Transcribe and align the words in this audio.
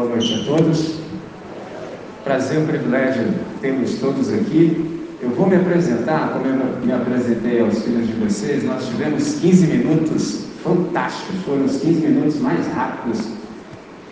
Boa 0.00 0.12
noite 0.12 0.32
a 0.32 0.44
todos. 0.46 0.94
Prazer, 2.24 2.58
um 2.58 2.66
privilégio 2.66 3.22
termos 3.60 3.98
todos 3.98 4.32
aqui. 4.32 4.98
Eu 5.20 5.28
vou 5.28 5.46
me 5.46 5.56
apresentar, 5.56 6.32
como 6.32 6.46
eu 6.46 6.56
me 6.82 6.90
apresentei 6.90 7.60
aos 7.60 7.82
filhos 7.82 8.06
de 8.06 8.14
vocês, 8.14 8.64
nós 8.64 8.88
tivemos 8.88 9.34
15 9.34 9.66
minutos 9.66 10.46
fantásticos, 10.64 11.42
foram 11.44 11.66
os 11.66 11.76
15 11.82 12.00
minutos 12.00 12.40
mais 12.40 12.66
rápidos 12.68 13.28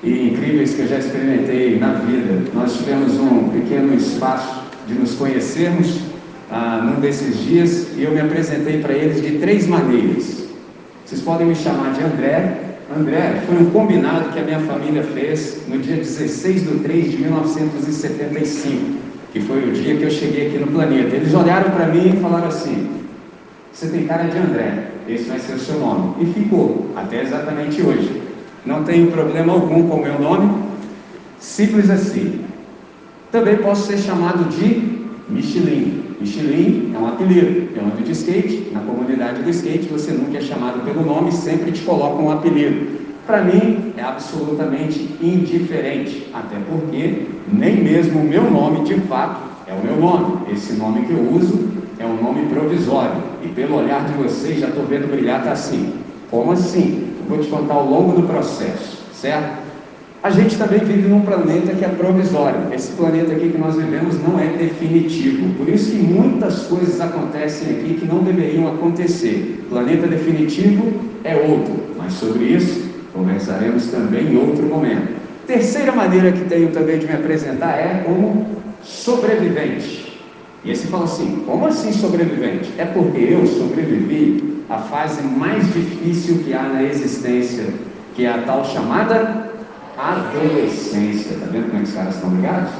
e 0.02 0.28
incríveis 0.28 0.74
que 0.74 0.82
eu 0.82 0.88
já 0.88 0.98
experimentei 0.98 1.78
na 1.78 1.94
vida. 1.94 2.42
Nós 2.52 2.76
tivemos 2.76 3.18
um 3.18 3.48
pequeno 3.48 3.94
espaço 3.94 4.64
de 4.86 4.92
nos 4.92 5.14
conhecermos 5.14 6.00
ah, 6.50 6.82
num 6.84 7.00
desses 7.00 7.34
dias 7.38 7.96
e 7.96 8.02
eu 8.02 8.10
me 8.10 8.20
apresentei 8.20 8.82
para 8.82 8.92
eles 8.92 9.22
de 9.22 9.38
três 9.38 9.66
maneiras. 9.66 10.48
Vocês 11.06 11.22
podem 11.22 11.46
me 11.46 11.54
chamar 11.54 11.94
de 11.94 12.04
André. 12.04 12.76
André 12.90 13.42
foi 13.46 13.58
um 13.58 13.70
combinado 13.70 14.30
que 14.30 14.38
a 14.38 14.42
minha 14.42 14.60
família 14.60 15.02
fez 15.02 15.58
no 15.68 15.78
dia 15.78 15.96
16 15.96 16.62
de 16.62 16.78
3 16.78 17.10
de 17.10 17.18
1975, 17.18 18.98
que 19.30 19.40
foi 19.40 19.68
o 19.68 19.72
dia 19.72 19.96
que 19.96 20.04
eu 20.04 20.10
cheguei 20.10 20.48
aqui 20.48 20.58
no 20.58 20.68
planeta. 20.68 21.14
Eles 21.14 21.34
olharam 21.34 21.70
para 21.70 21.86
mim 21.88 22.14
e 22.16 22.20
falaram 22.20 22.48
assim: 22.48 22.88
Você 23.70 23.88
tem 23.88 24.06
cara 24.06 24.24
de 24.24 24.38
André, 24.38 24.92
esse 25.06 25.24
vai 25.24 25.38
ser 25.38 25.52
o 25.52 25.58
seu 25.58 25.78
nome. 25.78 26.14
E 26.22 26.32
ficou, 26.32 26.90
até 26.96 27.22
exatamente 27.22 27.82
hoje. 27.82 28.22
Não 28.64 28.82
tenho 28.84 29.10
problema 29.10 29.52
algum 29.52 29.86
com 29.86 29.96
o 29.96 30.02
meu 30.02 30.18
nome, 30.18 30.62
simples 31.38 31.90
assim. 31.90 32.40
Também 33.30 33.58
posso 33.58 33.86
ser 33.86 33.98
chamado 33.98 34.44
de 34.44 35.04
Michelin. 35.28 36.07
Michelin 36.20 36.92
é 36.94 36.98
um 36.98 37.06
apelido. 37.06 37.68
Eu 37.76 37.84
ando 37.84 38.02
de 38.02 38.12
skate, 38.12 38.70
na 38.72 38.80
comunidade 38.80 39.42
do 39.42 39.50
skate 39.50 39.88
você 39.88 40.12
nunca 40.12 40.38
é 40.38 40.40
chamado 40.40 40.84
pelo 40.84 41.04
nome, 41.04 41.32
sempre 41.32 41.72
te 41.72 41.82
colocam 41.82 42.26
um 42.26 42.30
apelido. 42.30 42.98
Para 43.26 43.42
mim 43.42 43.92
é 43.96 44.02
absolutamente 44.02 45.16
indiferente, 45.20 46.28
até 46.32 46.56
porque 46.68 47.26
nem 47.52 47.76
mesmo 47.76 48.20
o 48.20 48.24
meu 48.24 48.50
nome 48.50 48.84
de 48.84 48.94
fato 49.02 49.40
é 49.66 49.72
o 49.72 49.84
meu 49.84 49.96
nome. 49.96 50.52
Esse 50.52 50.72
nome 50.74 51.04
que 51.06 51.12
eu 51.12 51.30
uso 51.32 51.68
é 51.98 52.06
um 52.06 52.22
nome 52.22 52.46
provisório. 52.46 53.22
E 53.44 53.48
pelo 53.48 53.76
olhar 53.76 54.06
de 54.06 54.14
vocês 54.14 54.60
já 54.60 54.68
estou 54.68 54.84
vendo 54.84 55.10
brilhar, 55.10 55.44
tá 55.44 55.52
assim. 55.52 55.92
Como 56.30 56.52
assim? 56.52 57.08
vou 57.28 57.38
te 57.38 57.48
contar 57.48 57.74
ao 57.74 57.86
longo 57.86 58.20
do 58.20 58.26
processo, 58.26 59.02
certo? 59.12 59.67
A 60.20 60.30
gente 60.30 60.56
também 60.56 60.80
vive 60.80 61.08
num 61.08 61.20
planeta 61.20 61.72
que 61.74 61.84
é 61.84 61.88
provisório. 61.88 62.72
Esse 62.72 62.90
planeta 62.92 63.32
aqui 63.32 63.50
que 63.50 63.58
nós 63.58 63.76
vivemos 63.76 64.20
não 64.20 64.38
é 64.38 64.46
definitivo. 64.48 65.54
Por 65.54 65.68
isso 65.68 65.92
que 65.92 65.98
muitas 65.98 66.64
coisas 66.64 67.00
acontecem 67.00 67.70
aqui 67.70 67.94
que 68.00 68.06
não 68.06 68.24
deveriam 68.24 68.66
acontecer. 68.66 69.64
Planeta 69.70 70.08
definitivo 70.08 70.92
é 71.22 71.36
outro, 71.36 71.72
mas 71.96 72.14
sobre 72.14 72.44
isso 72.46 72.88
conversaremos 73.14 73.86
também 73.86 74.32
em 74.32 74.36
outro 74.36 74.66
momento. 74.66 75.16
Terceira 75.46 75.92
maneira 75.92 76.32
que 76.32 76.44
tenho 76.46 76.70
também 76.70 76.98
de 76.98 77.06
me 77.06 77.14
apresentar 77.14 77.78
é 77.78 78.02
como 78.04 78.44
sobrevivente. 78.82 80.20
E 80.64 80.70
aí 80.70 80.76
você 80.76 80.88
fala 80.88 81.04
assim: 81.04 81.44
como 81.46 81.66
assim 81.66 81.92
sobrevivente? 81.92 82.72
É 82.76 82.84
porque 82.84 83.18
eu 83.18 83.46
sobrevivi 83.46 84.64
a 84.68 84.78
fase 84.78 85.22
mais 85.22 85.64
difícil 85.72 86.38
que 86.44 86.52
há 86.52 86.62
na 86.64 86.82
existência, 86.82 87.66
que 88.14 88.24
é 88.24 88.30
a 88.30 88.38
tal 88.38 88.64
chamada 88.64 89.47
adolescência. 89.98 91.34
Está 91.34 91.46
vendo 91.46 91.66
como 91.66 91.78
é 91.78 91.82
que 91.82 91.88
os 91.88 91.94
caras 91.94 92.14
estão 92.14 92.34
ligados? 92.34 92.70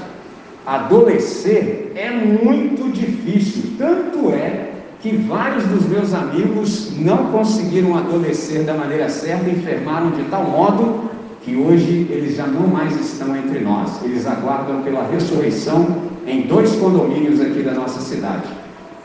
Adolescer 0.65 1.93
é 1.95 2.11
muito 2.11 2.93
difícil, 2.93 3.73
tanto 3.77 4.31
é 4.31 4.73
que 5.01 5.17
vários 5.17 5.65
dos 5.65 5.87
meus 5.89 6.13
amigos 6.13 6.93
não 6.99 7.27
conseguiram 7.33 7.97
adolescer 7.97 8.65
da 8.65 8.75
maneira 8.75 9.09
certa, 9.09 9.49
enfermaram 9.49 10.11
de 10.11 10.23
tal 10.25 10.45
modo 10.45 11.09
que 11.43 11.57
hoje 11.57 12.07
eles 12.11 12.37
já 12.37 12.47
não 12.47 12.67
mais 12.67 12.95
estão 13.01 13.35
entre 13.37 13.61
nós. 13.61 14.03
Eles 14.05 14.27
aguardam 14.27 14.83
pela 14.83 15.07
ressurreição 15.09 15.87
em 16.27 16.43
dois 16.43 16.73
condomínios 16.77 17.41
aqui 17.41 17.63
da 17.63 17.73
nossa 17.73 18.01
cidade. 18.01 18.49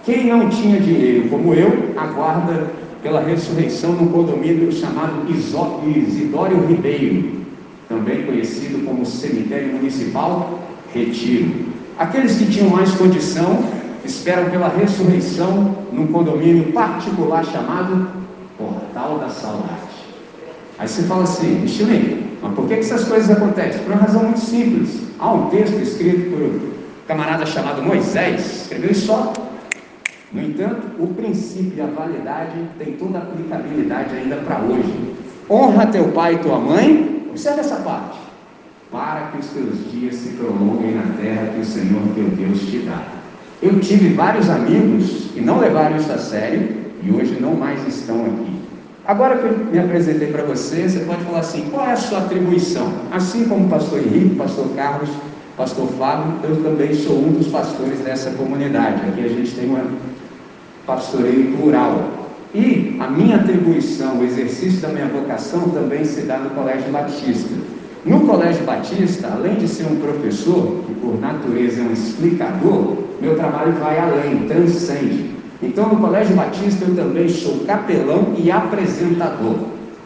Quem 0.03 0.27
não 0.27 0.49
tinha 0.49 0.81
dinheiro, 0.81 1.29
como 1.29 1.53
eu, 1.53 1.93
aguarda 1.95 2.71
pela 3.01 3.21
ressurreição 3.21 3.93
num 3.93 4.07
condomínio 4.07 4.71
chamado 4.71 5.29
Isidório 5.29 6.65
Ribeiro, 6.65 7.42
também 7.93 8.25
conhecido 8.25 8.83
como 8.85 9.05
Cemitério 9.05 9.73
Municipal 9.73 10.59
Retiro. 10.93 11.73
Aqueles 11.97 12.37
que 12.37 12.45
tinham 12.45 12.69
mais 12.69 12.91
condição 12.91 13.63
esperam 14.03 14.49
pela 14.49 14.67
ressurreição 14.67 15.75
num 15.91 16.07
condomínio 16.07 16.73
particular 16.73 17.45
chamado 17.45 18.07
Portal 18.57 19.19
da 19.19 19.29
Saudade. 19.29 19.93
Aí 20.77 20.87
você 20.87 21.03
fala 21.03 21.23
assim, 21.23 21.59
Michelin, 21.61 22.23
mas 22.41 22.53
por 22.53 22.67
que, 22.67 22.73
essas 22.73 23.05
coisas 23.05 23.29
acontecem? 23.29 23.81
Por 23.83 23.93
uma 23.93 24.01
razão 24.01 24.23
muito 24.23 24.39
simples. 24.39 25.01
Há 25.19 25.31
um 25.31 25.49
texto 25.49 25.79
escrito 25.79 26.31
por 26.31 26.41
um 26.41 26.73
camarada 27.07 27.45
chamado 27.45 27.81
Moisés, 27.81 28.63
escreveu 28.63 28.91
isso 28.91 29.05
só 29.05 29.33
no 30.33 30.41
entanto, 30.41 30.81
o 30.99 31.07
princípio 31.13 31.73
e 31.77 31.81
a 31.81 31.85
validade 31.85 32.57
tem 32.79 32.93
toda 32.93 33.19
a 33.19 33.21
aplicabilidade 33.21 34.15
ainda 34.15 34.37
para 34.37 34.61
hoje. 34.61 35.13
Honra 35.47 35.85
teu 35.85 36.07
pai 36.07 36.33
e 36.33 36.37
tua 36.39 36.57
mãe, 36.57 37.22
observe 37.33 37.61
essa 37.61 37.77
parte, 37.77 38.19
para 38.91 39.31
que 39.31 39.39
os 39.39 39.47
teus 39.47 39.91
dias 39.91 40.15
se 40.15 40.29
prolonguem 40.29 40.93
na 40.93 41.17
terra 41.19 41.47
que 41.47 41.61
o 41.61 41.65
Senhor 41.65 42.01
teu 42.13 42.25
Deus 42.25 42.59
te 42.61 42.77
dá. 42.79 43.03
Eu 43.59 43.79
tive 43.79 44.13
vários 44.13 44.49
amigos 44.49 45.31
que 45.33 45.41
não 45.41 45.59
levaram 45.59 45.97
isso 45.97 46.11
a 46.11 46.17
sério 46.19 46.69
e 47.01 47.11
hoje 47.11 47.39
não 47.41 47.55
mais 47.55 47.85
estão 47.87 48.23
aqui. 48.23 48.53
Agora 49.05 49.37
que 49.37 49.45
eu 49.45 49.57
me 49.71 49.79
apresentei 49.79 50.31
para 50.31 50.43
você, 50.43 50.87
você 50.87 50.99
pode 50.99 51.23
falar 51.23 51.39
assim: 51.39 51.69
qual 51.71 51.87
é 51.87 51.93
a 51.93 51.97
sua 51.97 52.19
atribuição? 52.19 52.93
Assim 53.11 53.45
como 53.45 53.65
o 53.65 53.69
pastor 53.69 53.99
Henrique, 53.99 54.35
pastor 54.35 54.69
Carlos, 54.75 55.09
pastor 55.57 55.87
Fábio, 55.97 56.35
eu 56.43 56.63
também 56.63 56.93
sou 56.93 57.17
um 57.17 57.31
dos 57.31 57.47
pastores 57.47 57.99
dessa 57.99 58.31
comunidade. 58.31 59.01
Aqui 59.07 59.25
a 59.25 59.27
gente 59.27 59.51
tem 59.55 59.69
uma 59.69 59.85
pastoreio 60.85 61.57
plural. 61.57 62.22
E 62.53 62.95
a 62.99 63.07
minha 63.07 63.37
atribuição, 63.37 64.19
o 64.19 64.23
exercício 64.23 64.79
da 64.79 64.89
minha 64.89 65.07
vocação 65.07 65.69
também 65.69 66.05
se 66.05 66.21
dá 66.21 66.37
no 66.37 66.51
Colégio 66.51 66.91
Batista. 66.91 67.49
No 68.05 68.21
Colégio 68.27 68.63
Batista, 68.63 69.31
além 69.33 69.55
de 69.55 69.67
ser 69.67 69.85
um 69.85 69.95
professor, 69.95 70.83
que 70.85 70.93
por 70.95 71.19
natureza 71.19 71.81
é 71.81 71.83
um 71.83 71.91
explicador, 71.91 72.97
meu 73.19 73.35
trabalho 73.35 73.73
vai 73.73 73.97
além, 73.97 74.47
transcende. 74.47 75.31
Então, 75.63 75.87
no 75.87 75.95
Colégio 75.95 76.35
Batista, 76.35 76.85
eu 76.85 76.95
também 76.95 77.27
sou 77.27 77.59
capelão 77.59 78.33
e 78.37 78.51
apresentador. 78.51 79.55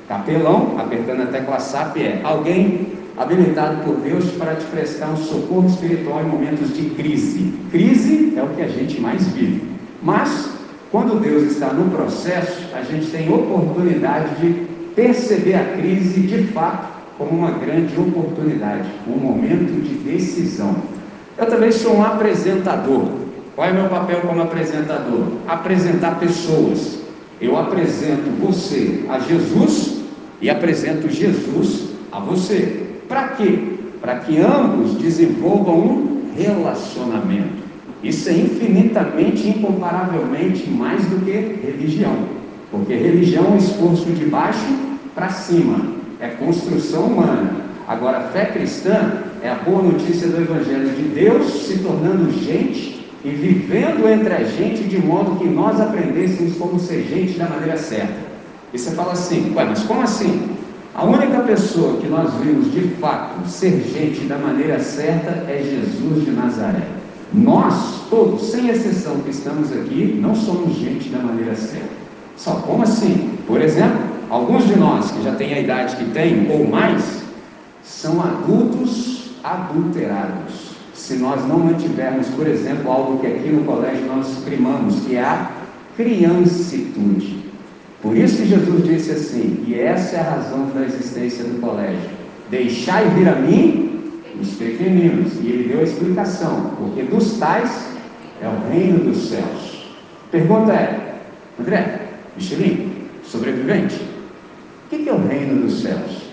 Capelão, 0.08 0.75
apertando 0.78 1.24
a 1.24 1.25
tecla 1.25 1.59
SAP, 1.59 1.97
é 1.97 2.22
alguém 2.24 2.94
habilitado 3.18 3.84
por 3.84 3.96
Deus 3.96 4.25
para 4.31 4.56
te 4.56 4.66
prestar 4.68 5.09
um 5.09 5.18
socorro 5.18 5.68
espiritual 5.68 6.22
em 6.22 6.29
momentos 6.29 6.74
de 6.74 6.91
crise. 6.91 7.53
Crise 7.72 8.34
é 8.38 8.44
o 8.44 8.50
que 8.50 8.62
a 8.62 8.68
gente 8.68 9.02
mais 9.02 9.28
vive. 9.29 9.64
Mas 10.02 10.47
quando 10.97 11.22
Deus 11.22 11.44
está 11.44 11.68
no 11.68 11.91
processo, 11.91 12.74
a 12.74 12.81
gente 12.81 13.06
tem 13.12 13.31
oportunidade 13.31 14.34
de 14.41 14.66
perceber 14.96 15.53
a 15.53 15.78
crise 15.78 16.22
de 16.22 16.47
fato 16.47 16.88
como 17.19 17.38
uma 17.38 17.52
grande 17.52 17.96
oportunidade, 18.00 18.90
um 19.08 19.16
momento 19.16 19.80
de 19.80 19.94
decisão. 19.94 20.75
Eu 21.38 21.46
também 21.46 21.72
sou 21.72 21.97
um 21.97 22.03
apresentador. 22.03 23.12
Qual 23.56 23.68
é 23.68 23.72
meu 23.72 23.88
papel 23.90 24.22
como 24.22 24.41
apresentador? 24.41 25.34
Apresentar 25.47 26.18
pessoas. 26.19 26.97
Eu 27.40 27.56
apresento 27.56 28.31
você 28.41 29.06
a 29.08 29.19
Jesus 29.19 30.02
e 30.41 30.50
apresento 30.50 31.12
Jesus 31.12 31.90
a 32.12 32.19
você. 32.19 32.88
Para 33.08 33.28
quê? 33.28 33.59
Para 34.02 34.16
que 34.16 34.40
ambos 34.40 34.96
desenvolvam 34.96 35.78
um 35.78 36.31
relacionamento. 36.35 37.66
Isso 38.03 38.30
é 38.30 38.34
infinitamente, 38.34 39.47
incomparavelmente 39.50 40.69
mais 40.69 41.03
do 41.06 41.25
que 41.25 41.31
religião. 41.31 42.16
Porque 42.69 42.94
religião 42.94 43.53
é 43.53 43.58
esforço 43.58 44.06
de 44.12 44.26
baixo 44.26 44.66
para 45.16 45.29
cima, 45.29 45.79
é 46.20 46.28
construção 46.28 47.05
humana. 47.05 47.67
Agora, 47.88 48.29
fé 48.34 48.46
cristã 48.46 49.23
é 49.41 49.49
a 49.49 49.55
boa 49.55 49.82
notícia 49.82 50.28
do 50.28 50.41
Evangelho 50.41 50.90
de 50.90 51.03
Deus 51.03 51.66
se 51.66 51.79
tornando 51.79 52.32
gente 52.32 53.08
e 53.23 53.29
vivendo 53.29 54.08
entre 54.08 54.34
a 54.34 54.43
gente 54.43 54.84
de 54.84 54.97
modo 55.00 55.38
que 55.38 55.47
nós 55.47 55.79
aprendêssemos 55.79 56.58
como 56.58 56.79
ser 56.79 57.08
gente 57.09 57.38
da 57.38 57.47
maneira 57.47 57.78
certa. 57.78 58.28
E 58.73 58.78
você 58.78 58.91
fala 58.91 59.14
assim, 59.14 59.53
ué, 59.55 59.66
mas 59.66 59.84
como 59.84 60.02
assim? 60.02 60.50
A 60.93 61.05
única 61.05 61.40
pessoa 61.40 61.97
que 62.00 62.08
nós 62.08 62.34
vimos 62.35 62.72
de 62.72 62.82
fato 63.00 63.47
ser 63.47 63.82
gente 63.93 64.22
da 64.26 64.38
maneira 64.38 64.79
certa 64.79 65.29
é 65.50 65.64
Jesus 65.64 66.26
de 66.26 66.32
Nazaré. 66.32 66.97
Nós, 67.34 68.02
todos, 68.09 68.52
sem 68.52 68.70
exceção 68.70 69.20
que 69.20 69.32
estamos 69.32 69.72
aqui, 69.72 70.18
não 70.22 70.34
somos 70.34 70.76
gente 70.76 71.09
da 71.09 71.20
maneira 71.20 71.56
certa. 71.56 71.90
Só 72.35 72.56
como 72.56 72.84
assim? 72.84 73.38
Por 73.46 73.62
exemplo, 73.62 74.00
alguns 74.29 74.66
de 74.66 74.78
nós 74.78 75.12
que 75.12 75.24
já 75.24 75.35
têm 75.35 75.53
a 75.53 75.59
idade 75.59 75.96
que 75.97 76.06
têm 76.12 76.50
ou 76.50 76.68
mais, 76.68 77.24
são 77.84 78.22
adultos 78.22 79.32
adulterados. 79.44 80.78
Se 80.94 81.16
nós 81.16 81.46
não 81.47 81.59
mantivermos, 81.59 82.28
por 82.29 82.47
exemplo, 82.47 82.91
algo 82.91 83.20
que 83.20 83.28
aqui 83.28 83.50
no 83.50 83.64
colégio 83.64 84.06
nós 84.08 84.28
primamos, 84.44 85.02
que 85.02 85.16
é 85.16 85.22
a 85.22 85.52
criancitude. 85.96 87.46
Por 88.02 88.16
isso 88.16 88.38
que 88.38 88.47
Jesus 88.47 88.84
disse 88.84 89.12
assim, 89.12 89.64
e 89.68 89.76
essa 89.76 90.18
é 90.18 90.20
a 90.20 90.32
razão 90.32 90.68
da 90.74 90.84
existência 90.84 91.44
do 91.44 91.59
colégio, 91.59 92.18
Deixai 92.50 93.09
vir 93.09 93.28
a 93.28 93.35
mim 93.35 93.86
os 94.41 94.53
pequeninos. 94.55 95.34
E 95.41 95.47
ele 95.47 95.69
deu 95.69 95.79
a 95.79 95.84
explicação, 95.84 96.72
porque 96.78 97.03
dos 97.03 97.37
tais 97.37 97.87
é 98.41 98.47
o 98.47 98.72
reino 98.72 98.99
dos 98.99 99.29
céus. 99.29 99.87
Pergunta 100.31 100.73
é, 100.73 101.16
André, 101.59 102.01
Michelin, 102.35 102.91
sobrevivente, 103.23 103.95
o 104.85 104.89
que 104.89 105.09
é 105.09 105.13
o 105.13 105.28
reino 105.28 105.61
dos 105.61 105.81
céus? 105.81 106.28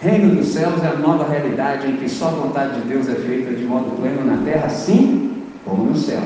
Reino 0.00 0.36
dos 0.36 0.48
céus 0.48 0.82
é 0.82 0.86
a 0.86 0.94
nova 0.94 1.28
realidade 1.28 1.88
em 1.88 1.96
que 1.96 2.08
só 2.08 2.28
a 2.28 2.30
vontade 2.30 2.80
de 2.80 2.88
Deus 2.88 3.08
é 3.08 3.14
feita 3.16 3.52
de 3.52 3.64
modo 3.64 4.00
pleno 4.00 4.24
na 4.24 4.42
terra, 4.44 4.66
assim 4.66 5.32
como 5.64 5.84
no 5.84 5.96
céu. 5.96 6.22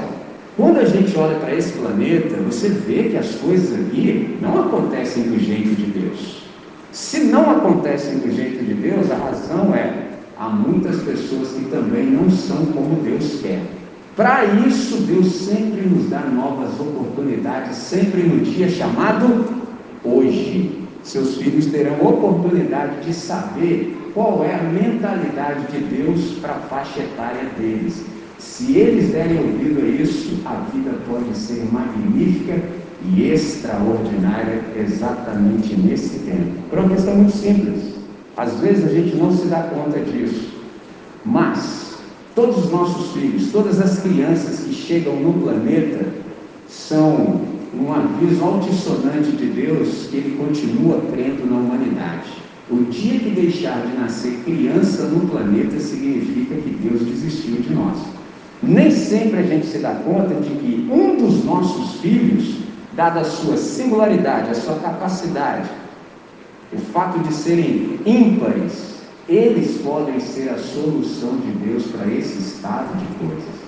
Quando 0.56 0.78
a 0.80 0.84
gente 0.84 1.16
olha 1.16 1.38
para 1.38 1.54
esse 1.54 1.72
planeta, 1.72 2.36
você 2.42 2.68
vê 2.68 3.04
que 3.04 3.16
as 3.16 3.34
coisas 3.36 3.72
aqui 3.80 4.36
não 4.42 4.60
acontecem 4.60 5.22
do 5.22 5.40
jeito 5.40 5.74
de 5.74 5.86
Deus. 5.86 6.42
Se 6.92 7.20
não 7.20 7.50
acontecem 7.50 8.18
do 8.18 8.30
jeito 8.30 8.62
de 8.62 8.74
Deus, 8.74 9.10
a 9.10 9.16
razão 9.16 9.74
é 9.74 10.01
há 10.42 10.48
muitas 10.48 11.00
pessoas 11.02 11.50
que 11.50 11.66
também 11.66 12.04
não 12.04 12.28
são 12.28 12.66
como 12.66 13.00
Deus 13.02 13.38
quer. 13.40 13.62
Para 14.16 14.44
isso, 14.66 14.96
Deus 15.02 15.32
sempre 15.32 15.82
nos 15.82 16.10
dá 16.10 16.20
novas 16.20 16.78
oportunidades, 16.80 17.76
sempre 17.76 18.24
no 18.24 18.44
dia 18.44 18.68
chamado 18.68 19.44
hoje. 20.04 20.80
Seus 21.04 21.36
filhos 21.36 21.66
terão 21.66 21.94
oportunidade 22.02 23.04
de 23.04 23.14
saber 23.14 23.96
qual 24.14 24.44
é 24.44 24.54
a 24.54 24.62
mentalidade 24.64 25.66
de 25.72 25.78
Deus 25.78 26.38
para 26.40 26.54
a 26.54 26.58
faixa 26.58 27.00
etária 27.00 27.48
deles. 27.56 28.04
Se 28.38 28.76
eles 28.76 29.10
derem 29.10 29.38
ouvido 29.38 29.80
a 29.80 30.02
isso, 30.02 30.40
a 30.44 30.54
vida 30.72 30.90
pode 31.08 31.36
ser 31.36 31.64
magnífica 31.72 32.60
e 33.14 33.28
extraordinária 33.28 34.60
exatamente 34.76 35.74
nesse 35.76 36.18
tempo. 36.20 36.62
Por 36.68 36.80
uma 36.80 36.88
questão 36.88 37.14
muito 37.14 37.36
simples. 37.36 37.91
Às 38.36 38.54
vezes 38.60 38.84
a 38.84 38.88
gente 38.88 39.14
não 39.16 39.30
se 39.30 39.46
dá 39.46 39.62
conta 39.64 40.00
disso, 40.00 40.52
mas 41.24 41.98
todos 42.34 42.64
os 42.64 42.70
nossos 42.70 43.12
filhos, 43.12 43.52
todas 43.52 43.80
as 43.80 44.00
crianças 44.00 44.60
que 44.60 44.72
chegam 44.72 45.16
no 45.16 45.34
planeta 45.34 46.06
são 46.66 47.42
um 47.74 47.92
aviso 47.92 48.42
altissonante 48.44 49.32
de 49.32 49.46
Deus 49.46 50.06
que 50.10 50.16
ele 50.16 50.36
continua 50.36 51.02
crendo 51.12 51.46
na 51.46 51.58
humanidade. 51.58 52.42
O 52.70 52.84
dia 52.84 53.18
que 53.18 53.30
deixar 53.30 53.86
de 53.86 53.98
nascer 53.98 54.40
criança 54.44 55.04
no 55.04 55.28
planeta 55.28 55.78
significa 55.78 56.54
que 56.54 56.70
Deus 56.70 57.02
desistiu 57.02 57.56
de 57.56 57.74
nós. 57.74 57.98
Nem 58.62 58.90
sempre 58.90 59.40
a 59.40 59.42
gente 59.42 59.66
se 59.66 59.78
dá 59.78 59.94
conta 59.96 60.34
de 60.36 60.50
que 60.50 60.88
um 60.90 61.16
dos 61.16 61.44
nossos 61.44 62.00
filhos, 62.00 62.58
dada 62.94 63.20
a 63.20 63.24
sua 63.24 63.56
singularidade, 63.56 64.50
a 64.50 64.54
sua 64.54 64.76
capacidade, 64.76 65.68
o 66.72 66.78
fato 66.78 67.18
de 67.20 67.34
serem 67.34 67.98
ímpares, 68.06 68.92
eles 69.28 69.80
podem 69.82 70.18
ser 70.18 70.48
a 70.48 70.58
solução 70.58 71.36
de 71.36 71.52
Deus 71.66 71.84
para 71.86 72.06
esse 72.12 72.38
estado 72.38 72.96
de 72.98 73.26
coisas. 73.26 73.62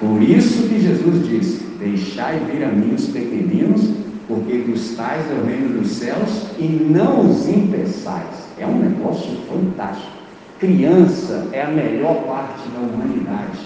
Por 0.00 0.22
isso 0.22 0.68
que 0.68 0.80
Jesus 0.80 1.26
disse: 1.28 1.64
Deixai 1.78 2.38
vir 2.40 2.64
a 2.64 2.68
mim 2.68 2.94
os 2.94 3.06
pequeninos, 3.06 3.90
porque 4.26 4.58
dos 4.58 4.96
tais 4.96 5.24
é 5.30 5.34
o 5.34 5.46
reino 5.46 5.80
dos 5.80 5.88
céus, 5.88 6.46
e 6.58 6.64
não 6.64 7.30
os 7.30 7.48
impeçais. 7.48 8.46
É 8.58 8.66
um 8.66 8.78
negócio 8.78 9.36
fantástico. 9.48 10.16
Criança 10.58 11.48
é 11.52 11.62
a 11.62 11.70
melhor 11.70 12.24
parte 12.24 12.68
da 12.70 12.80
humanidade. 12.80 13.58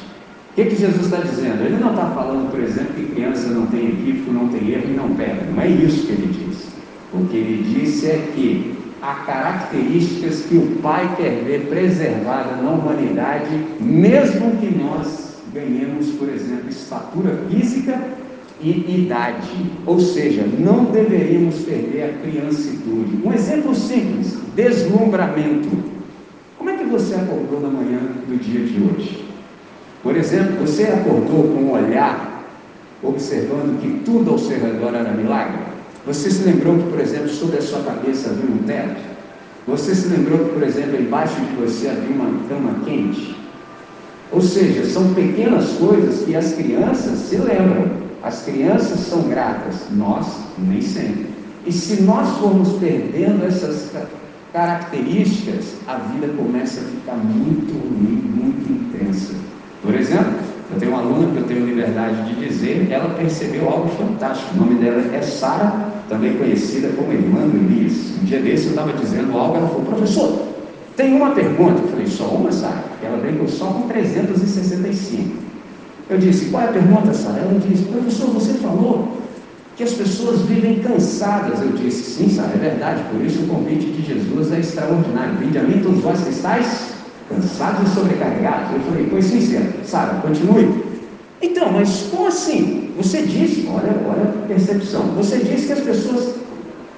O 0.51 0.55
que, 0.55 0.65
que 0.65 0.77
Jesus 0.77 1.05
está 1.05 1.19
dizendo? 1.19 1.65
Ele 1.65 1.79
não 1.79 1.91
está 1.91 2.11
falando, 2.11 2.51
por 2.51 2.61
exemplo, 2.61 2.95
que 2.95 3.05
criança 3.07 3.49
não 3.51 3.67
tem 3.67 3.89
equívoco, 3.89 4.33
não 4.33 4.49
tem 4.49 4.69
erro 4.71 4.91
e 4.91 4.97
não 4.97 5.15
pega. 5.15 5.45
Não 5.55 5.63
é 5.63 5.69
isso 5.69 6.07
que 6.07 6.13
ele 6.13 6.27
disse. 6.27 6.67
O 7.15 7.25
que 7.27 7.37
ele 7.37 7.63
disse 7.73 8.07
é 8.07 8.33
que 8.35 8.80
há 9.03 9.15
características 9.27 10.43
que 10.43 10.57
o 10.57 10.79
Pai 10.83 11.15
quer 11.17 11.43
ver 11.45 11.67
preservada 11.69 12.57
na 12.57 12.71
humanidade, 12.71 13.49
mesmo 13.81 14.57
que 14.59 14.75
nós 14.75 15.37
ganhemos, 15.53 16.11
por 16.11 16.29
exemplo, 16.29 16.69
estatura 16.69 17.39
física 17.49 18.01
e 18.61 19.05
idade. 19.05 19.49
Ou 19.87 19.99
seja, 19.99 20.45
não 20.59 20.85
deveríamos 20.85 21.61
perder 21.61 22.05
a 22.05 22.23
criancitude. 22.23 23.19
Um 23.25 23.33
exemplo 23.33 23.75
simples: 23.75 24.39
deslumbramento. 24.55 25.69
Como 26.59 26.71
é 26.71 26.77
que 26.77 26.85
você 26.85 27.15
acordou 27.15 27.61
na 27.61 27.69
manhã 27.69 28.01
do 28.29 28.39
dia 28.39 28.65
de 28.65 28.83
hoje? 28.83 29.25
Por 30.03 30.17
exemplo, 30.17 30.67
você 30.67 30.85
acordou 30.85 31.45
com 31.45 31.63
um 31.63 31.73
olhar 31.73 32.31
observando 33.03 33.81
que 33.81 34.05
tudo 34.05 34.31
ao 34.31 34.39
seu 34.39 34.59
redor 34.61 34.95
era 34.95 35.11
milagre? 35.13 35.71
Você 36.07 36.31
se 36.31 36.45
lembrou 36.45 36.77
que, 36.79 36.91
por 36.91 37.01
exemplo, 37.01 37.29
sobre 37.29 37.59
a 37.59 37.63
sua 37.63 37.81
cabeça 37.81 38.31
havia 38.31 38.51
um 38.51 38.59
teto? 38.59 39.01
Você 39.67 39.95
se 39.95 40.09
lembrou 40.09 40.39
que, 40.39 40.55
por 40.55 40.63
exemplo, 40.63 41.01
embaixo 41.01 41.35
de 41.41 41.55
você 41.57 41.89
havia 41.89 42.15
uma 42.15 42.49
cama 42.49 42.85
quente? 42.85 43.37
Ou 44.33 44.41
seja, 44.41 44.85
são 44.87 45.13
pequenas 45.13 45.73
coisas 45.73 46.25
que 46.25 46.35
as 46.35 46.55
crianças 46.55 47.19
se 47.19 47.37
lembram. 47.37 48.01
As 48.23 48.43
crianças 48.43 49.01
são 49.01 49.23
gratas, 49.23 49.77
nós 49.93 50.27
nem 50.59 50.81
sempre. 50.81 51.27
E 51.67 51.73
se 51.73 52.03
nós 52.03 52.39
formos 52.39 52.79
perdendo 52.79 53.45
essas 53.45 53.91
características, 54.53 55.75
a 55.87 55.97
vida 55.97 56.29
começa 56.37 56.81
a 56.81 56.85
ficar 56.85 57.17
muito 57.17 57.73
ruim, 57.73 58.23
muito 58.35 58.73
intensa. 58.73 59.35
Por 59.83 59.95
exemplo, 59.95 60.40
eu 60.73 60.79
tenho 60.79 60.93
uma 60.93 61.01
aluna 61.01 61.33
que 61.33 61.39
eu 61.39 61.45
tenho 61.45 61.67
liberdade 61.67 62.23
de 62.33 62.47
dizer, 62.47 62.89
ela 62.91 63.15
percebeu 63.15 63.69
algo 63.69 63.89
fantástico. 63.89 64.55
O 64.55 64.61
nome 64.61 64.77
dela 64.77 65.03
é 65.13 65.21
Sara, 65.21 65.91
também 66.09 66.37
conhecida 66.37 66.89
como 66.97 67.13
irmã 67.13 67.41
do 67.41 67.57
Elias. 67.57 68.13
Um 68.21 68.25
dia 68.25 68.41
desse 68.41 68.67
eu 68.67 68.71
estava 68.71 68.93
dizendo 68.93 69.37
algo, 69.37 69.57
ela 69.57 69.69
falou, 69.69 69.85
professor, 69.85 70.43
tem 70.97 71.15
uma 71.15 71.31
pergunta. 71.33 71.83
Eu 71.83 71.89
falei, 71.89 72.07
só 72.07 72.25
uma, 72.25 72.53
Sara? 72.53 72.85
Ela 73.03 73.19
veio 73.19 73.49
só 73.49 73.67
com 73.67 73.89
365. 73.89 75.51
Eu 76.09 76.19
disse, 76.19 76.47
qual 76.47 76.63
é 76.63 76.67
a 76.67 76.73
pergunta, 76.73 77.13
Sara? 77.15 77.41
Ela 77.41 77.59
disse, 77.59 77.85
professor, 77.85 78.29
você 78.29 78.55
falou 78.55 79.17
que 79.77 79.83
as 79.83 79.93
pessoas 79.93 80.43
vivem 80.43 80.79
cansadas. 80.81 81.61
Eu 81.63 81.73
disse, 81.73 82.03
sim, 82.03 82.29
Sara, 82.29 82.53
é 82.55 82.59
verdade. 82.59 83.03
Por 83.11 83.25
isso 83.25 83.43
o 83.43 83.47
convite 83.49 83.87
de 83.87 84.03
Jesus 84.03 84.53
é 84.53 84.61
extraordinário. 84.61 85.35
Vinde 85.39 85.59
a 85.59 85.63
mim 85.63 85.81
todos 85.83 86.01
vós 86.01 86.21
que 86.21 86.31
estáis 86.31 86.90
cansados 87.31 87.91
e 87.91 87.95
sobrecarregados. 87.95 88.73
Eu 88.75 88.81
falei, 88.81 89.07
pois 89.09 89.25
sim, 89.25 89.73
Sara, 89.85 90.15
continue. 90.21 90.85
Então, 91.41 91.73
mas 91.73 92.09
como 92.11 92.27
assim? 92.27 92.93
Você 92.97 93.23
disse, 93.23 93.67
olha, 93.73 93.97
olha 94.07 94.25
a 94.25 94.47
percepção. 94.47 95.03
Você 95.17 95.39
disse 95.39 95.69
que 95.69 95.73
as 95.73 95.81
pessoas 95.81 96.35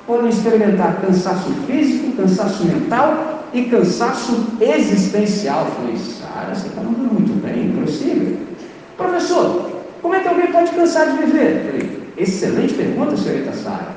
podem 0.06 0.31
experimentar 0.31 1.00
cansaço 1.00 1.50
físico, 1.67 2.17
cansaço 2.17 2.65
mental 2.65 3.44
e 3.53 3.65
cansaço 3.65 4.46
existencial. 4.60 5.67
Eu 5.67 5.72
falei, 5.72 5.96
Sara, 5.96 6.55
você 6.55 6.67
está 6.67 6.82
mandando 6.82 7.15
muito 7.15 7.41
bem, 7.44 7.70
prossiga. 7.70 8.36
Professor, 8.96 9.70
como 10.01 10.15
é 10.15 10.20
que 10.20 10.29
alguém 10.29 10.51
pode 10.51 10.72
cansar 10.72 11.10
de 11.10 11.24
viver? 11.24 11.56
Eu 11.56 11.70
falei, 11.70 12.03
excelente 12.17 12.74
pergunta, 12.74 13.17
senhorita 13.17 13.53
Sara. 13.53 13.94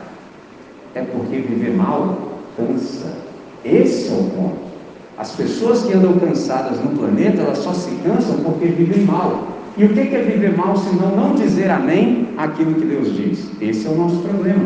É 0.94 1.01
porque 1.01 1.38
viver 1.38 1.75
mal 1.75 2.39
cansa. 2.56 3.13
Esse 3.63 4.10
é 4.10 4.13
o 4.13 4.24
ponto. 4.25 4.75
As 5.17 5.31
pessoas 5.31 5.84
que 5.84 5.93
andam 5.93 6.19
cansadas 6.19 6.77
no 6.84 6.89
planeta, 6.89 7.41
elas 7.41 7.60
só 7.60 7.74
se 7.74 7.89
cansam 8.03 8.38
porque 8.43 8.65
vivem 8.65 9.05
mal. 9.05 9.48
E 9.77 9.86
o 9.86 9.89
que 9.89 10.00
é 10.00 10.22
viver 10.22 10.57
mal 10.57 10.75
se 10.75 10.93
não 10.95 11.15
não 11.15 11.36
dizer 11.36 11.69
amém 11.69 12.29
àquilo 12.38 12.75
que 12.75 12.86
Deus 12.86 13.13
diz? 13.15 13.50
Esse 13.62 13.88
é 13.88 13.89
o 13.89 13.95
nosso 13.95 14.17
problema. 14.17 14.63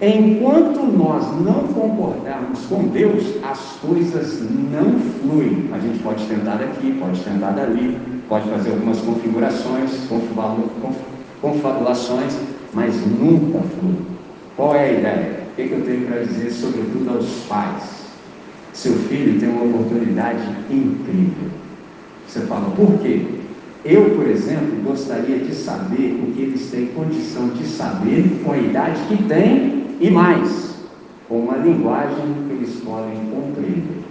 Enquanto 0.00 0.82
nós 0.82 1.24
não 1.42 1.68
concordarmos 1.68 2.60
com 2.66 2.88
Deus, 2.88 3.36
as 3.42 3.58
coisas 3.80 4.42
não 4.70 4.98
fluem. 5.20 5.70
A 5.72 5.78
gente 5.78 6.02
pode 6.02 6.24
tentar 6.26 6.56
daqui, 6.56 6.92
pode 7.00 7.20
tentar 7.20 7.52
dali, 7.52 7.98
pode 8.28 8.48
fazer 8.50 8.72
algumas 8.72 8.98
configurações, 8.98 9.90
confabulações, 11.40 12.36
mas 12.74 12.94
nunca 13.06 13.60
flui. 13.60 13.96
Qual 14.56 14.74
é 14.74 14.84
a 14.84 14.92
ideia? 14.92 15.40
O 15.52 15.54
que 15.56 15.72
eu 15.72 15.82
tenho 15.86 16.06
para 16.06 16.22
dizer, 16.22 16.50
sobretudo 16.50 17.16
aos 17.16 17.26
pais? 17.48 17.95
Seu 18.76 18.92
filho 18.92 19.40
tem 19.40 19.48
uma 19.48 19.64
oportunidade 19.64 20.46
incrível. 20.70 21.48
Você 22.28 22.40
fala, 22.40 22.68
por 22.76 22.98
quê? 22.98 23.22
Eu, 23.82 24.10
por 24.10 24.26
exemplo, 24.26 24.82
gostaria 24.84 25.38
de 25.38 25.54
saber 25.54 26.20
o 26.22 26.32
que 26.32 26.42
eles 26.42 26.70
têm 26.70 26.88
condição 26.88 27.48
de 27.48 27.64
saber 27.64 28.42
com 28.44 28.52
a 28.52 28.58
idade 28.58 29.00
que 29.08 29.22
têm 29.24 29.84
e 29.98 30.10
mais, 30.10 30.74
com 31.26 31.38
uma 31.38 31.56
linguagem 31.56 32.34
que 32.46 32.52
eles 32.52 32.74
podem 32.84 33.16
compreender. 33.30 34.02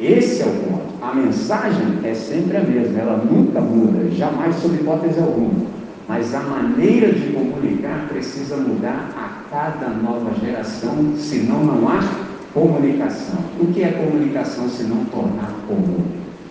Esse 0.00 0.42
é 0.42 0.46
o 0.46 0.50
ponto. 0.50 0.94
A 1.00 1.14
mensagem 1.14 2.00
é 2.02 2.12
sempre 2.12 2.56
a 2.56 2.62
mesma, 2.62 2.98
ela 2.98 3.24
nunca 3.24 3.60
muda, 3.60 4.10
jamais 4.10 4.56
sob 4.56 4.74
hipótese 4.74 5.20
alguma. 5.20 5.64
Mas 6.08 6.34
a 6.34 6.40
maneira 6.40 7.12
de 7.12 7.32
comunicar 7.32 8.08
precisa 8.08 8.56
mudar 8.56 9.10
a 9.16 9.48
cada 9.48 9.90
nova 9.90 10.32
geração, 10.44 11.14
senão 11.16 11.64
não 11.64 11.88
há 11.88 12.27
comunicação. 12.58 13.38
O 13.60 13.66
que 13.72 13.82
é 13.82 13.92
comunicação 13.92 14.68
se 14.68 14.82
não 14.84 15.04
tornar 15.06 15.52
comum? 15.68 16.04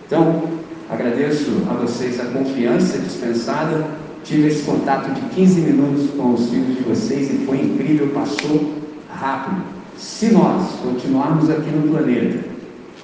Então, 0.06 0.42
agradeço 0.88 1.62
a 1.68 1.74
vocês 1.74 2.18
a 2.18 2.24
confiança 2.24 2.98
dispensada. 2.98 3.86
Tive 4.24 4.48
esse 4.48 4.62
contato 4.62 5.12
de 5.12 5.20
15 5.34 5.60
minutos 5.60 6.10
com 6.16 6.32
os 6.32 6.48
filhos 6.48 6.76
de 6.76 6.82
vocês 6.82 7.30
e 7.30 7.44
foi 7.44 7.60
incrível, 7.60 8.08
passou 8.08 8.74
rápido. 9.10 9.62
Se 9.96 10.30
nós 10.30 10.72
continuarmos 10.82 11.50
aqui 11.50 11.70
no 11.70 11.88
planeta 11.88 12.48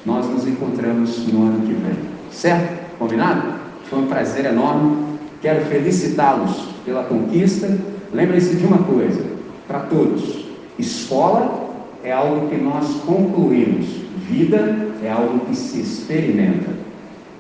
nós 0.05 0.27
nos 0.29 0.47
encontramos 0.47 1.27
no 1.27 1.47
ano 1.47 1.67
que 1.67 1.73
vem. 1.73 1.97
Certo? 2.31 2.99
Combinado? 2.99 3.55
Foi 3.89 4.01
um 4.01 4.07
prazer 4.07 4.45
enorme. 4.45 5.19
Quero 5.41 5.65
felicitá-los 5.67 6.69
pela 6.85 7.05
conquista. 7.05 7.75
Lembrem-se 8.13 8.57
de 8.57 8.67
uma 8.67 8.79
coisa, 8.79 9.25
para 9.67 9.81
todos: 9.81 10.45
escola 10.79 11.64
é 12.05 12.13
algo 12.13 12.49
que 12.49 12.57
nós 12.57 12.87
concluímos, 13.07 13.87
vida 14.29 14.77
é 15.03 15.11
algo 15.11 15.47
que 15.47 15.57
se 15.57 15.81
experimenta. 15.81 16.71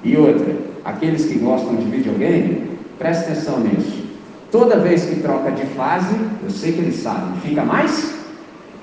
E 0.02 0.16
outra, 0.16 0.56
aqueles 0.84 1.26
que 1.26 1.38
gostam 1.38 1.76
de 1.76 1.84
videogame, 1.84 2.70
preste 2.98 3.24
atenção 3.24 3.60
nisso. 3.60 4.04
Toda 4.50 4.78
vez 4.78 5.04
que 5.04 5.16
troca 5.16 5.50
de 5.50 5.66
fase, 5.66 6.14
eu 6.42 6.50
sei 6.50 6.72
que 6.72 6.80
eles 6.80 6.96
sabem, 6.96 7.38
fica 7.42 7.62
mais 7.62 8.14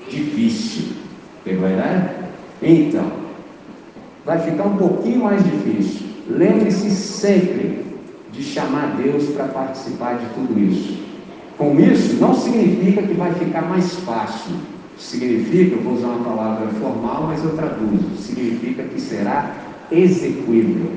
difícil. 0.08 0.96
Pegou 1.44 1.66
a 1.66 1.72
ideia? 1.72 2.14
Então, 2.62 3.10
vai 4.24 4.38
ficar 4.38 4.64
um 4.64 4.76
pouquinho 4.76 5.24
mais 5.24 5.42
difícil. 5.42 6.06
Lembre-se 6.28 6.90
sempre 6.90 7.84
de 8.32 8.42
chamar 8.42 8.96
Deus 9.02 9.24
para 9.30 9.46
participar 9.46 10.18
de 10.18 10.26
tudo 10.34 10.58
isso. 10.58 11.02
Com 11.58 11.78
isso, 11.80 12.16
não 12.20 12.34
significa 12.34 13.02
que 13.02 13.14
vai 13.14 13.32
ficar 13.34 13.62
mais 13.62 13.96
fácil. 13.96 14.54
Significa, 15.02 15.76
vou 15.76 15.94
usar 15.94 16.06
uma 16.06 16.24
palavra 16.24 16.68
formal, 16.80 17.24
mas 17.26 17.44
eu 17.44 17.56
traduzo. 17.56 18.16
Significa 18.16 18.84
que 18.84 19.00
será 19.00 19.50
execuível. 19.90 20.92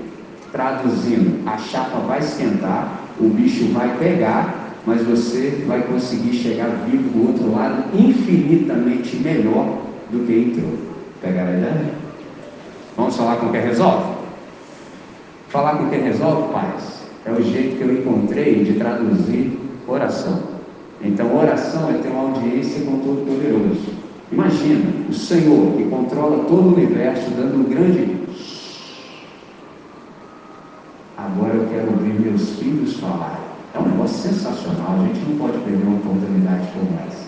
Traduzindo, 0.52 1.46
a 1.46 1.58
chapa 1.58 2.00
vai 2.00 2.20
esquentar, 2.20 3.02
o 3.20 3.28
bicho 3.28 3.66
vai 3.74 3.98
pegar, 3.98 4.74
mas 4.86 5.02
você 5.04 5.64
vai 5.68 5.82
conseguir 5.82 6.34
chegar 6.34 6.68
vivo 6.90 7.10
do 7.10 7.28
outro 7.28 7.52
lado 7.52 7.84
infinitamente 7.94 9.18
melhor 9.18 9.80
do 10.12 10.26
que 10.26 10.34
entrou. 10.34 10.78
Pegaram 11.20 11.50
a 11.50 11.58
ideia? 11.58 11.94
Vamos 12.96 13.18
falar 13.18 13.38
com 13.38 13.50
quem 13.50 13.62
resolve? 13.62 14.16
Falar 15.50 15.78
com 15.78 15.90
quem 15.90 16.04
resolve, 16.04 16.54
paz, 16.54 17.02
é 17.26 17.32
o 17.32 17.42
jeito 17.42 17.78
que 17.78 17.82
eu 17.82 17.92
encontrei 17.92 18.64
de 18.64 18.74
traduzir 18.74 19.60
oração. 19.88 20.55
Então, 21.02 21.38
oração 21.38 21.90
é 21.90 21.94
ter 22.00 22.10
uma 22.10 22.30
audiência 22.30 22.84
com 22.86 22.94
o 22.94 23.00
Todo-Poderoso. 23.00 23.96
Imagina 24.32 24.86
o 25.10 25.14
Senhor 25.14 25.74
que 25.74 25.84
controla 25.86 26.46
todo 26.46 26.70
o 26.70 26.74
universo, 26.74 27.30
dando 27.32 27.58
um 27.58 27.64
grande. 27.64 28.18
Agora 31.18 31.54
eu 31.54 31.68
quero 31.68 31.92
ouvir 31.92 32.20
meus 32.20 32.58
filhos 32.58 33.00
falar. 33.00 33.40
É 33.74 33.80
um 33.80 33.90
negócio 33.90 34.30
sensacional, 34.30 35.00
a 35.02 35.08
gente 35.08 35.20
não 35.30 35.38
pode 35.38 35.58
perder 35.60 35.84
uma 35.84 35.98
oportunidade 35.98 36.68
como 36.74 37.00
essa. 37.08 37.26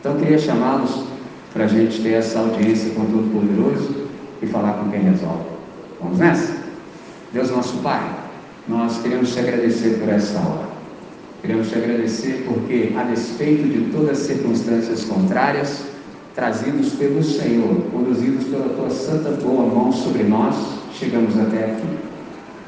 Então, 0.00 0.12
eu 0.12 0.18
queria 0.18 0.38
chamá-los 0.38 1.04
para 1.52 1.64
a 1.64 1.68
gente 1.68 2.00
ter 2.02 2.14
essa 2.14 2.38
audiência 2.38 2.90
com 2.94 3.02
o 3.02 3.06
Todo-Poderoso 3.06 4.08
e 4.42 4.46
falar 4.46 4.74
com 4.74 4.90
quem 4.90 5.00
resolve. 5.00 5.44
Vamos 6.00 6.18
nessa? 6.18 6.56
Deus 7.32 7.50
nosso 7.50 7.76
Pai, 7.78 8.02
nós 8.66 9.00
queremos 9.02 9.32
te 9.32 9.40
agradecer 9.40 9.98
por 9.98 10.08
essa 10.08 10.38
hora. 10.38 10.69
Queremos 11.40 11.70
te 11.70 11.76
agradecer 11.76 12.44
porque, 12.46 12.92
a 12.94 13.02
despeito 13.04 13.66
de 13.66 13.90
todas 13.90 14.10
as 14.10 14.26
circunstâncias 14.26 15.04
contrárias, 15.04 15.84
trazidos 16.34 16.92
pelo 16.92 17.22
Senhor, 17.22 17.82
conduzidos 17.90 18.44
pela 18.44 18.68
tua 18.68 18.90
santa 18.90 19.30
boa 19.42 19.66
mão 19.66 19.90
sobre 19.90 20.22
nós, 20.24 20.54
chegamos 20.92 21.38
até 21.38 21.64
aqui. 21.64 21.88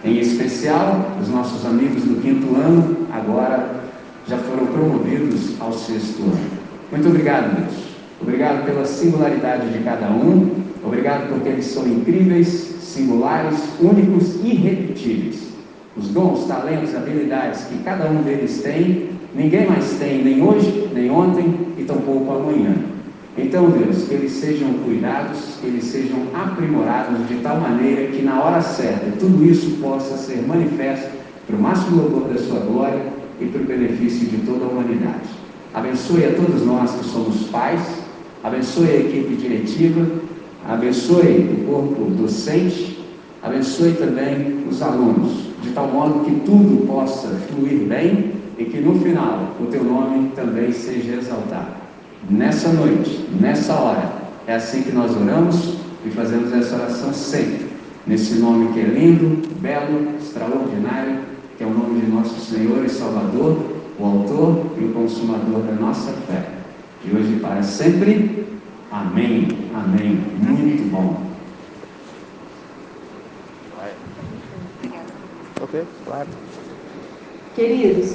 Em 0.05 0.19
especial, 0.19 1.19
os 1.21 1.29
nossos 1.29 1.67
amigos 1.67 2.03
do 2.03 2.21
quinto 2.23 2.57
ano, 2.57 3.07
agora 3.13 3.83
já 4.27 4.39
foram 4.39 4.67
promovidos 4.67 5.61
ao 5.61 5.73
sexto 5.75 6.23
ano. 6.23 6.51
Muito 6.91 7.09
obrigado, 7.09 7.55
Deus. 7.55 7.93
Obrigado 8.23 8.65
pela 8.65 8.87
singularidade 8.87 9.71
de 9.71 9.85
cada 9.85 10.09
um. 10.11 10.51
Obrigado 10.83 11.29
porque 11.29 11.51
eles 11.51 11.67
são 11.67 11.87
incríveis, 11.87 12.49
singulares, 12.81 13.59
únicos 13.81 14.37
e 14.43 14.55
irrepetíveis. 14.55 15.53
Os 15.97 16.09
dons, 16.09 16.47
talentos, 16.47 16.95
habilidades 16.95 17.65
que 17.65 17.79
cada 17.83 18.11
um 18.11 18.23
deles 18.23 18.63
tem, 18.63 19.11
ninguém 19.35 19.67
mais 19.67 19.93
tem, 19.99 20.25
nem 20.25 20.43
hoje, 20.43 20.89
nem 20.95 21.11
ontem 21.11 21.55
e 21.77 21.85
tampouco 21.85 22.33
amanhã. 22.33 22.75
Então, 23.37 23.71
Deus, 23.71 24.05
que 24.05 24.15
eles 24.15 24.33
sejam 24.33 24.73
cuidados, 24.85 25.57
que 25.61 25.67
eles 25.67 25.85
sejam 25.85 26.19
aprimorados 26.35 27.27
de 27.29 27.37
tal 27.37 27.61
maneira 27.61 28.07
que 28.09 28.23
na 28.23 28.43
hora 28.43 28.61
certa 28.61 29.11
tudo 29.19 29.45
isso 29.45 29.79
possa 29.81 30.17
ser 30.17 30.43
manifesto 30.47 31.11
para 31.47 31.57
o 31.57 31.61
máximo 31.61 32.03
louvor 32.03 32.29
da 32.29 32.39
sua 32.39 32.61
glória 32.61 33.03
e 33.41 33.47
para 33.47 33.63
o 33.63 33.65
benefício 33.65 34.29
de 34.29 34.39
toda 34.39 34.65
a 34.65 34.69
humanidade. 34.69 35.29
Abençoe 35.75 36.27
a 36.27 36.35
todos 36.35 36.65
nós 36.67 36.91
que 36.93 37.05
somos 37.05 37.45
pais, 37.45 37.81
abençoe 38.45 38.89
a 38.89 38.97
equipe 38.97 39.35
diretiva, 39.37 40.07
abençoe 40.69 41.51
o 41.59 41.67
corpo 41.67 42.11
docente, 42.11 43.03
abençoe 43.43 43.93
também 43.93 44.65
os 44.69 44.83
alunos, 44.83 45.52
de 45.63 45.71
tal 45.71 45.89
modo 45.89 46.25
que 46.25 46.41
tudo 46.41 46.87
possa 46.87 47.29
fluir 47.29 47.79
bem 47.85 48.33
e 48.59 48.65
que 48.65 48.79
no 48.79 48.99
final 49.01 49.55
o 49.61 49.67
teu 49.67 49.83
nome 49.83 50.33
também 50.35 50.73
seja 50.73 51.15
exaltado 51.15 51.83
nessa 52.29 52.69
noite, 52.69 53.27
nessa 53.41 53.75
hora. 53.75 54.13
É 54.47 54.55
assim 54.55 54.83
que 54.83 54.93
nós 54.93 55.17
oramos 55.17 55.77
e 56.05 56.11
fazemos 56.11 56.53
essa 56.53 56.77
oração 56.77 57.13
sempre. 57.13 57.67
Nesse 58.07 58.35
nome 58.35 58.73
que 58.73 58.81
é 58.81 58.85
lindo, 58.85 59.49
belo, 59.61 60.17
extraordinário, 60.21 61.21
que 61.57 61.63
é 61.63 61.67
o 61.67 61.71
nome 61.71 62.01
de 62.01 62.11
nosso 62.11 62.41
Senhor 62.41 62.85
e 62.85 62.89
Salvador, 62.89 63.59
o 63.99 64.05
Autor 64.05 64.67
e 64.79 64.85
o 64.85 64.93
Consumador 64.93 65.63
da 65.63 65.75
nossa 65.75 66.13
fé. 66.27 66.49
De 67.05 67.17
hoje 67.17 67.39
para 67.41 67.63
sempre. 67.63 68.47
Amém. 68.91 69.49
Amém. 69.75 70.21
Muito 70.39 70.91
bom. 70.91 71.32
Claro. 76.03 76.37
Queridos, 77.55 78.07